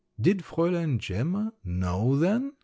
"Did 0.19 0.39
Fräulein 0.41 0.97
Gemma 0.97 1.53
know, 1.63 2.15
then?" 2.17 2.53